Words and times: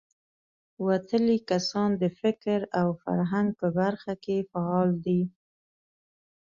وتلي 0.85 1.37
کسان 1.49 1.89
د 2.01 2.03
فکر 2.19 2.59
او 2.79 2.87
فرهنګ 3.03 3.47
په 3.59 3.67
برخه 3.79 4.13
کې 4.23 4.37
فعال 4.51 4.89
دي. 5.05 5.21